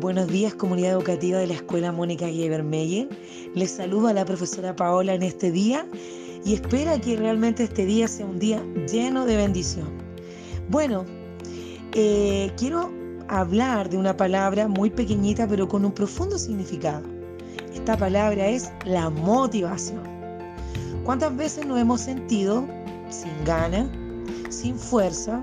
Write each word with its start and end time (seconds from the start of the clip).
Buenos 0.00 0.28
días 0.28 0.54
comunidad 0.54 0.92
educativa 0.92 1.38
de 1.38 1.46
la 1.46 1.54
Escuela 1.54 1.90
Mónica 1.90 2.28
Gebermeyer. 2.28 3.08
Les 3.54 3.70
saludo 3.70 4.08
a 4.08 4.12
la 4.12 4.26
profesora 4.26 4.76
Paola 4.76 5.14
en 5.14 5.22
este 5.22 5.50
día 5.50 5.86
y 6.44 6.52
espera 6.52 7.00
que 7.00 7.16
realmente 7.16 7.64
este 7.64 7.86
día 7.86 8.06
sea 8.06 8.26
un 8.26 8.38
día 8.38 8.62
lleno 8.92 9.24
de 9.24 9.36
bendición. 9.38 9.88
Bueno, 10.68 11.06
eh, 11.94 12.52
quiero 12.58 12.92
hablar 13.28 13.88
de 13.88 13.96
una 13.96 14.14
palabra 14.14 14.68
muy 14.68 14.90
pequeñita 14.90 15.48
pero 15.48 15.66
con 15.66 15.82
un 15.82 15.92
profundo 15.92 16.36
significado. 16.36 17.02
Esta 17.74 17.96
palabra 17.96 18.48
es 18.48 18.70
la 18.84 19.08
motivación. 19.08 20.02
¿Cuántas 21.04 21.34
veces 21.34 21.64
nos 21.64 21.80
hemos 21.80 22.02
sentido 22.02 22.66
sin 23.08 23.32
gana, 23.46 23.90
sin 24.50 24.76
fuerza? 24.76 25.42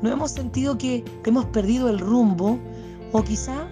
¿No 0.00 0.10
hemos 0.10 0.30
sentido 0.30 0.78
que 0.78 1.04
hemos 1.26 1.44
perdido 1.46 1.90
el 1.90 1.98
rumbo 1.98 2.58
o 3.12 3.22
quizá 3.22 3.68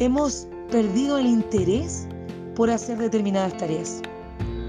hemos 0.00 0.48
perdido 0.70 1.18
el 1.18 1.26
interés 1.26 2.08
por 2.56 2.70
hacer 2.70 2.98
determinadas 2.98 3.56
tareas. 3.58 4.00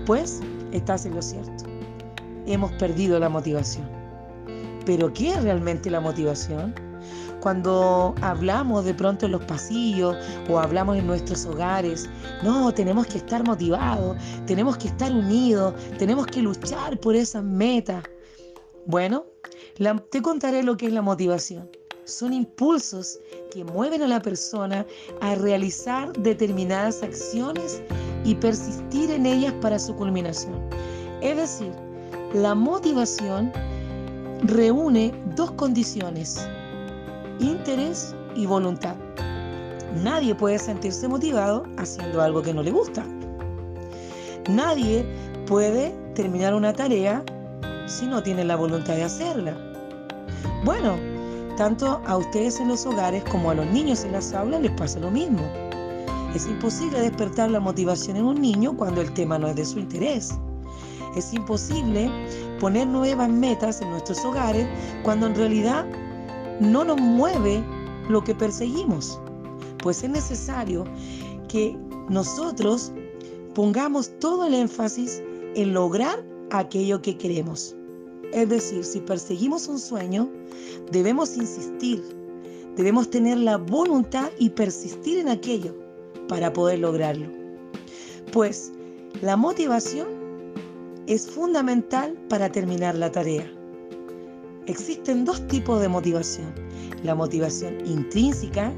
Pues 0.06 0.42
estás 0.74 1.06
en 1.06 1.16
lo 1.16 1.22
cierto. 1.22 1.64
Hemos 2.46 2.72
perdido 2.74 3.18
la 3.18 3.30
motivación. 3.30 3.90
Pero 4.86 5.12
¿qué 5.14 5.30
es 5.30 5.42
realmente 5.42 5.90
la 5.90 6.02
motivación? 6.02 6.76
Cuando 7.40 8.14
hablamos 8.22 8.84
de 8.86 8.94
pronto 8.94 9.26
en 9.26 9.32
los 9.32 9.44
pasillos 9.46 10.16
o 10.50 10.60
hablamos 10.60 10.98
en 10.98 11.08
nuestros 11.08 11.46
hogares, 11.46 12.10
no, 12.44 12.72
tenemos 12.74 13.08
que 13.08 13.18
estar 13.18 13.44
motivados, 13.48 14.18
tenemos 14.46 14.78
que 14.78 14.90
estar 14.90 15.12
unidos, 15.12 15.74
tenemos 15.98 16.28
que 16.28 16.42
luchar 16.42 17.00
por 17.00 17.16
esas 17.16 17.44
metas. 17.44 18.04
Bueno, 18.86 19.26
te 20.12 20.22
contaré 20.22 20.62
lo 20.62 20.76
que 20.78 20.88
es 20.88 20.94
la 20.94 21.02
motivación 21.02 21.70
son 22.12 22.34
impulsos 22.34 23.20
que 23.52 23.64
mueven 23.64 24.02
a 24.02 24.08
la 24.08 24.22
persona 24.22 24.86
a 25.20 25.36
realizar 25.36 26.12
determinadas 26.14 27.04
acciones 27.04 27.84
y 28.24 28.34
persistir 28.36 29.12
en 29.12 29.26
ellas 29.26 29.54
para 29.62 29.78
su 29.78 29.96
culminación. 29.96 30.56
Es 31.22 31.38
decir, 31.38 31.72
la 32.34 32.56
motivación 32.56 33.52
reúne 34.44 35.14
dos 35.36 35.52
condiciones, 35.52 36.48
interés 37.40 38.16
y 38.36 38.46
voluntad. 38.46 38.96
Nadie 40.02 40.34
puede 40.34 40.58
sentirse 40.58 41.08
motivado 41.08 41.64
haciendo 41.78 42.22
algo 42.22 42.42
que 42.42 42.54
no 42.54 42.64
le 42.64 42.72
gusta. 42.72 43.06
Nadie 44.50 45.06
puede 45.46 45.92
terminar 46.16 46.54
una 46.54 46.74
tarea 46.74 47.24
si 47.86 48.08
no 48.08 48.24
tiene 48.24 48.46
la 48.46 48.56
voluntad 48.56 48.96
de 48.96 49.04
hacerla. 49.04 49.56
Bueno, 50.64 51.11
tanto 51.62 52.02
a 52.08 52.18
ustedes 52.18 52.60
en 52.60 52.70
los 52.70 52.88
hogares 52.88 53.24
como 53.26 53.52
a 53.52 53.54
los 53.54 53.68
niños 53.68 54.04
en 54.04 54.14
las 54.14 54.34
aulas 54.34 54.62
les 54.62 54.72
pasa 54.72 55.00
lo 55.00 55.12
mismo. 55.12 55.44
Es 56.34 56.48
imposible 56.48 57.00
despertar 57.00 57.52
la 57.52 57.60
motivación 57.60 58.18
en 58.18 58.26
un 58.26 58.42
niño 58.42 58.76
cuando 58.76 59.00
el 59.00 59.14
tema 59.14 59.38
no 59.38 59.48
es 59.48 59.56
de 59.56 59.66
su 59.66 59.78
interés. 59.78 60.34
Es 61.16 61.32
imposible 61.36 62.10
poner 62.60 62.88
nuevas 62.88 63.30
metas 63.30 63.80
en 63.80 63.92
nuestros 63.92 64.26
hogares 64.26 64.66
cuando 65.04 65.28
en 65.28 65.36
realidad 65.36 65.86
no 66.60 66.84
nos 66.84 67.00
mueve 67.00 67.64
lo 68.10 68.24
que 68.24 68.34
perseguimos. 68.34 69.20
Pues 69.84 70.04
es 70.04 70.10
necesario 70.10 70.86
que 71.48 71.78
nosotros 72.10 72.92
pongamos 73.54 74.10
todo 74.18 74.48
el 74.48 74.56
énfasis 74.56 75.22
en 75.54 75.76
lograr 75.76 76.24
aquello 76.50 77.04
que 77.04 77.20
queremos. 77.20 77.76
Es 78.34 78.50
decir, 78.50 78.84
si 78.84 79.00
perseguimos 79.02 79.68
un 79.68 79.80
sueño, 79.80 80.30
debemos 80.92 81.36
insistir, 81.36 82.02
debemos 82.76 83.10
tener 83.10 83.38
la 83.38 83.58
voluntad 83.58 84.30
y 84.40 84.50
persistir 84.50 85.20
en 85.20 85.30
aquello 85.30 85.76
para 86.28 86.54
poder 86.54 86.80
lograrlo. 86.80 87.28
Pues 88.32 88.72
la 89.22 89.36
motivación 89.36 90.08
es 91.08 91.30
fundamental 91.30 92.14
para 92.30 92.50
terminar 92.50 92.96
la 92.96 93.12
tarea. 93.12 93.46
Existen 94.68 95.26
dos 95.26 95.46
tipos 95.48 95.82
de 95.82 95.90
motivación. 95.90 96.54
La 97.04 97.16
motivación 97.16 97.86
intrínseca, 97.86 98.72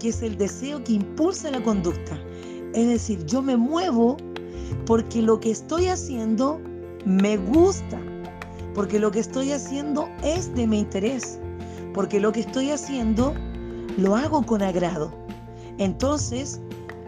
que 0.00 0.08
es 0.08 0.22
el 0.22 0.36
deseo 0.36 0.82
que 0.82 0.94
impulsa 0.94 1.50
la 1.50 1.62
conducta. 1.62 2.18
Es 2.74 2.88
decir, 2.88 3.24
yo 3.26 3.42
me 3.42 3.56
muevo 3.56 4.16
porque 4.86 5.22
lo 5.22 5.38
que 5.38 5.50
estoy 5.52 5.86
haciendo 5.86 6.60
me 7.04 7.36
gusta, 7.36 8.00
porque 8.76 8.98
lo 8.98 9.10
que 9.10 9.20
estoy 9.20 9.52
haciendo 9.52 10.06
es 10.22 10.54
de 10.54 10.66
mi 10.66 10.80
interés, 10.80 11.40
porque 11.94 12.20
lo 12.20 12.30
que 12.30 12.40
estoy 12.40 12.70
haciendo 12.70 13.32
lo 13.96 14.14
hago 14.14 14.44
con 14.44 14.62
agrado. 14.62 15.10
Entonces, 15.78 16.60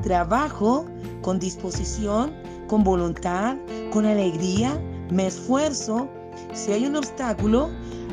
trabajo 0.03 0.87
con 1.21 1.39
disposición, 1.39 2.33
con 2.69 2.85
voluntad, 2.85 3.59
con 3.91 4.07
alegría, 4.07 4.81
me 5.11 5.27
esfuerzo. 5.27 6.09
Si 6.55 6.73
hay 6.73 6.87
un 6.87 6.97
obstáculo, 6.97 7.69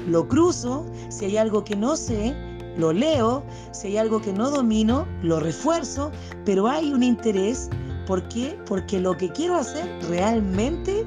lo 0.06 0.28
cruzo. 0.28 0.86
Si 1.08 1.24
hay 1.24 1.38
algo 1.38 1.64
que 1.64 1.78
no 1.78 1.96
sé, 1.96 2.36
lo 2.78 2.92
leo. 2.92 3.42
Si 3.72 3.88
hay 3.88 3.98
algo 3.98 4.22
que 4.22 4.34
no 4.34 4.50
domino, 4.50 5.08
lo 5.22 5.40
refuerzo. 5.40 6.12
Pero 6.44 6.68
hay 6.68 6.92
un 6.92 7.04
interés. 7.04 7.70
¿Por 8.06 8.28
qué? 8.28 8.60
Porque 8.68 9.00
lo 9.00 9.16
que 9.16 9.30
quiero 9.30 9.56
hacer 9.56 9.88
realmente 10.10 11.06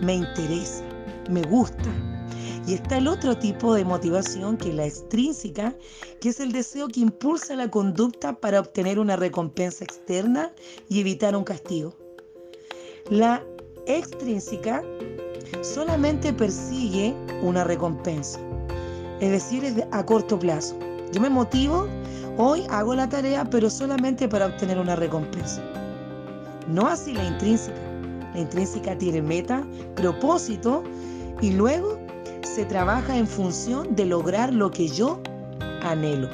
me 0.00 0.14
interesa 0.14 0.87
me 1.28 1.42
gusta. 1.42 1.90
Y 2.66 2.74
está 2.74 2.98
el 2.98 3.08
otro 3.08 3.36
tipo 3.38 3.74
de 3.74 3.84
motivación 3.84 4.58
que 4.58 4.68
es 4.68 4.74
la 4.74 4.84
extrínseca, 4.84 5.74
que 6.20 6.28
es 6.28 6.40
el 6.40 6.52
deseo 6.52 6.88
que 6.88 7.00
impulsa 7.00 7.54
la 7.56 7.70
conducta 7.70 8.34
para 8.34 8.60
obtener 8.60 8.98
una 8.98 9.16
recompensa 9.16 9.84
externa 9.84 10.52
y 10.88 11.00
evitar 11.00 11.34
un 11.34 11.44
castigo. 11.44 11.94
La 13.10 13.42
extrínseca 13.86 14.82
solamente 15.62 16.30
persigue 16.32 17.14
una 17.42 17.64
recompensa, 17.64 18.38
es 19.20 19.30
decir, 19.30 19.64
es 19.64 19.74
a 19.90 20.04
corto 20.04 20.38
plazo. 20.38 20.78
Yo 21.12 21.22
me 21.22 21.30
motivo, 21.30 21.88
hoy 22.36 22.64
hago 22.68 22.94
la 22.94 23.08
tarea, 23.08 23.48
pero 23.48 23.70
solamente 23.70 24.28
para 24.28 24.44
obtener 24.44 24.78
una 24.78 24.94
recompensa. 24.94 25.62
No 26.68 26.86
así 26.86 27.14
la 27.14 27.24
intrínseca. 27.24 27.80
La 28.34 28.40
intrínseca 28.40 28.96
tiene 28.98 29.22
meta, 29.22 29.66
propósito 29.96 30.84
y 31.40 31.52
luego 31.52 31.98
se 32.42 32.64
trabaja 32.64 33.16
en 33.16 33.26
función 33.26 33.94
de 33.94 34.06
lograr 34.06 34.52
lo 34.52 34.70
que 34.70 34.88
yo 34.88 35.20
anhelo. 35.82 36.28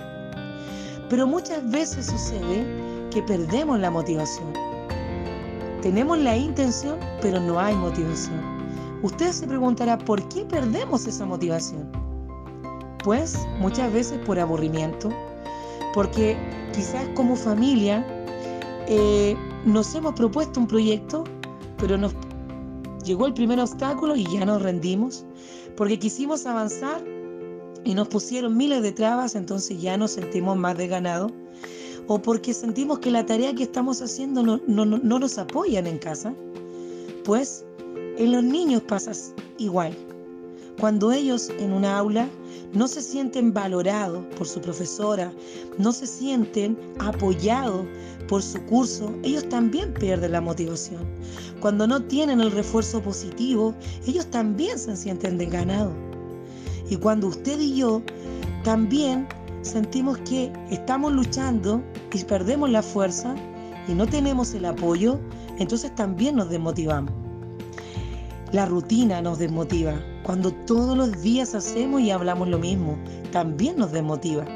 Pero 1.11 1.27
muchas 1.27 1.69
veces 1.71 2.07
sucede 2.07 2.65
que 3.11 3.23
perdemos 3.23 3.79
la 3.79 3.91
motivación. 3.91 4.53
Tenemos 5.83 6.19
la 6.19 6.37
intención, 6.37 6.99
pero 7.21 7.41
no 7.41 7.59
hay 7.59 7.75
motivación. 7.77 8.41
Usted 9.03 9.33
se 9.33 9.47
preguntará, 9.47 9.99
¿por 9.99 10.27
qué 10.31 10.47
perdemos 10.47 11.07
esa 11.07 11.27
motivación? 11.27 11.93
Pues 13.05 13.39
muchas 13.61 13.93
veces 13.93 14.19
por 14.25 14.39
aburrimiento, 14.39 15.11
porque 15.93 16.39
quizás 16.73 17.07
como 17.15 17.37
familia 17.37 18.03
eh, 18.89 19.37
nos 19.67 19.95
hemos 19.95 20.15
propuesto 20.15 20.59
un 20.59 20.67
proyecto, 20.67 21.25
pero 21.77 21.99
nos 21.99 22.15
Llegó 23.05 23.27
el 23.27 23.35
primer 23.35 23.61
obstáculo 23.61 24.17
y 24.17 24.25
ya 24.25 24.45
nos 24.45 24.63
rendimos, 24.63 25.25
porque 25.77 25.99
quisimos 25.99 26.47
avanzar 26.47 27.05
y 27.85 27.95
nos 27.95 28.09
pusieron 28.09 28.57
miles 28.57 28.83
de 28.83 28.93
trabas, 28.93 29.35
entonces 29.35 29.81
ya 29.81 29.97
nos 29.97 30.13
sentimos 30.13 30.57
más 30.57 30.77
desganados, 30.79 31.33
o 32.07 32.21
porque 32.21 32.55
sentimos 32.55 32.99
que 33.01 33.11
la 33.11 33.27
tarea 33.27 33.55
que 33.55 33.65
estamos 33.65 34.01
haciendo 34.01 34.43
no, 34.43 34.61
no, 34.67 34.85
no 34.85 35.19
nos 35.19 35.39
apoyan 35.39 35.87
en 35.87 35.99
casa. 35.99 36.35
Pues 37.25 37.65
en 38.17 38.33
los 38.33 38.45
niños 38.45 38.83
pasa 38.83 39.13
igual. 39.59 39.95
Cuando 40.81 41.13
ellos 41.13 41.51
en 41.59 41.73
una 41.73 41.99
aula 41.99 42.29
no 42.73 42.89
se 42.89 43.01
sienten 43.01 43.55
valorados 43.55 44.25
por 44.37 44.49
su 44.49 44.61
profesora, 44.61 45.33
no 45.79 45.93
se 45.93 46.07
sienten 46.07 46.77
apoyados 46.99 47.87
por 48.29 48.43
su 48.43 48.61
curso, 48.67 49.15
ellos 49.23 49.49
también 49.49 49.95
pierden 49.95 50.33
la 50.33 50.41
motivación. 50.41 51.05
Cuando 51.61 51.87
no 51.87 52.03
tienen 52.03 52.41
el 52.41 52.51
refuerzo 52.51 53.01
positivo, 53.01 53.75
ellos 54.07 54.27
también 54.27 54.79
se 54.79 54.97
sienten 54.97 55.39
desganados. 55.39 55.95
Y 56.91 56.97
cuando 56.97 57.29
usted 57.29 57.61
y 57.61 57.77
yo 57.77 58.03
también 58.65 59.29
sentimos 59.63 60.19
que 60.19 60.53
estamos 60.71 61.13
luchando 61.13 61.83
y 62.13 62.23
perdemos 62.25 62.69
la 62.71 62.83
fuerza 62.83 63.35
y 63.87 63.93
no 63.93 64.07
tenemos 64.07 64.53
el 64.55 64.65
apoyo, 64.65 65.21
entonces 65.59 65.95
también 65.95 66.37
nos 66.37 66.51
desmotivamos. 66.51 67.13
La 68.53 68.67
rutina 68.67 69.23
nos 69.23 69.39
desmotiva. 69.39 69.95
Cuando 70.25 70.51
todos 70.67 70.97
los 70.97 71.21
días 71.21 71.55
hacemos 71.55 72.01
y 72.01 72.11
hablamos 72.11 72.49
lo 72.49 72.59
mismo, 72.59 72.99
también 73.31 73.77
nos 73.77 73.93
desmotiva. 73.93 74.47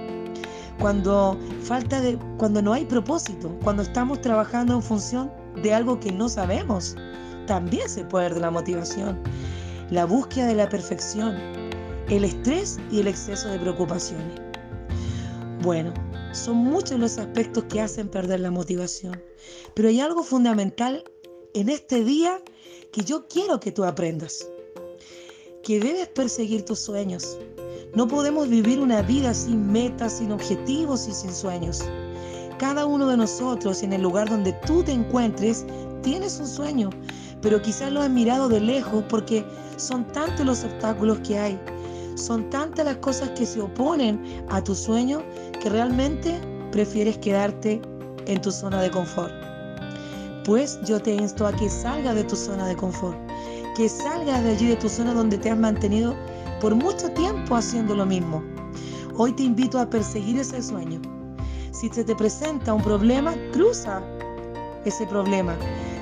Cuando 0.80 1.38
falta 1.62 2.00
de 2.00 2.18
cuando 2.38 2.62
no 2.62 2.72
hay 2.72 2.86
propósito, 2.86 3.54
cuando 3.62 3.82
estamos 3.82 4.20
trabajando 4.22 4.74
en 4.74 4.82
función 4.82 5.30
de 5.62 5.74
algo 5.74 6.00
que 6.00 6.10
no 6.10 6.28
sabemos, 6.30 6.96
también 7.46 7.86
se 7.88 8.04
pierde 8.04 8.40
la 8.40 8.50
motivación. 8.50 9.22
La 9.90 10.06
búsqueda 10.06 10.46
de 10.46 10.54
la 10.54 10.68
perfección, 10.70 11.36
el 12.08 12.24
estrés 12.24 12.78
y 12.90 13.00
el 13.00 13.08
exceso 13.08 13.48
de 13.48 13.58
preocupaciones. 13.58 14.40
Bueno, 15.62 15.92
son 16.32 16.56
muchos 16.56 16.98
los 16.98 17.18
aspectos 17.18 17.64
que 17.64 17.82
hacen 17.82 18.08
perder 18.08 18.40
la 18.40 18.50
motivación. 18.50 19.20
Pero 19.74 19.88
hay 19.88 20.00
algo 20.00 20.22
fundamental 20.22 21.04
en 21.52 21.68
este 21.68 22.04
día 22.04 22.40
que 22.90 23.02
yo 23.02 23.28
quiero 23.28 23.60
que 23.60 23.72
tú 23.72 23.84
aprendas. 23.84 24.46
Que 25.68 25.78
debes 25.78 26.08
perseguir 26.08 26.64
tus 26.64 26.78
sueños. 26.78 27.36
No 27.94 28.08
podemos 28.08 28.48
vivir 28.48 28.80
una 28.80 29.02
vida 29.02 29.34
sin 29.34 29.70
metas, 29.70 30.14
sin 30.14 30.32
objetivos 30.32 31.06
y 31.06 31.12
sin 31.12 31.30
sueños. 31.30 31.84
Cada 32.58 32.86
uno 32.86 33.06
de 33.06 33.18
nosotros 33.18 33.82
en 33.82 33.92
el 33.92 34.00
lugar 34.00 34.30
donde 34.30 34.54
tú 34.66 34.82
te 34.82 34.92
encuentres 34.92 35.66
tienes 36.02 36.40
un 36.40 36.46
sueño, 36.46 36.88
pero 37.42 37.60
quizás 37.60 37.92
lo 37.92 38.00
has 38.00 38.08
mirado 38.08 38.48
de 38.48 38.60
lejos 38.60 39.04
porque 39.10 39.44
son 39.76 40.06
tantos 40.06 40.46
los 40.46 40.64
obstáculos 40.64 41.18
que 41.18 41.38
hay, 41.38 41.60
son 42.14 42.48
tantas 42.48 42.86
las 42.86 42.96
cosas 42.96 43.28
que 43.38 43.44
se 43.44 43.60
oponen 43.60 44.46
a 44.48 44.64
tu 44.64 44.74
sueño 44.74 45.22
que 45.60 45.68
realmente 45.68 46.40
prefieres 46.72 47.18
quedarte 47.18 47.82
en 48.24 48.40
tu 48.40 48.50
zona 48.50 48.80
de 48.80 48.90
confort. 48.90 49.34
Pues 50.46 50.80
yo 50.86 50.98
te 50.98 51.12
insto 51.12 51.46
a 51.46 51.52
que 51.52 51.68
salgas 51.68 52.14
de 52.14 52.24
tu 52.24 52.36
zona 52.36 52.66
de 52.66 52.74
confort, 52.74 53.27
que 53.78 53.88
salgas 53.88 54.42
de 54.42 54.50
allí 54.50 54.66
de 54.66 54.74
tu 54.74 54.88
zona 54.88 55.14
donde 55.14 55.38
te 55.38 55.52
has 55.52 55.56
mantenido 55.56 56.16
por 56.60 56.74
mucho 56.74 57.12
tiempo 57.12 57.54
haciendo 57.54 57.94
lo 57.94 58.04
mismo. 58.04 58.42
Hoy 59.16 59.32
te 59.32 59.44
invito 59.44 59.78
a 59.78 59.88
perseguir 59.88 60.36
ese 60.40 60.60
sueño. 60.60 61.00
Si 61.70 61.88
se 61.88 62.02
te 62.02 62.16
presenta 62.16 62.74
un 62.74 62.82
problema, 62.82 63.36
cruza 63.52 64.02
ese 64.84 65.06
problema. 65.06 65.56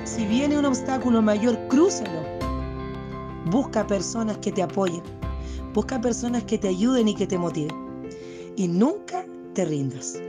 Si 0.05 0.25
viene 0.25 0.57
un 0.57 0.65
obstáculo 0.65 1.21
mayor, 1.21 1.55
crúzalo. 1.67 2.23
Busca 3.51 3.85
personas 3.85 4.39
que 4.39 4.51
te 4.51 4.63
apoyen. 4.63 5.03
Busca 5.75 6.01
personas 6.01 6.45
que 6.45 6.57
te 6.57 6.69
ayuden 6.69 7.09
y 7.09 7.13
que 7.13 7.27
te 7.27 7.37
motiven. 7.37 7.77
Y 8.55 8.67
nunca 8.67 9.23
te 9.53 9.65
rindas. 9.65 10.19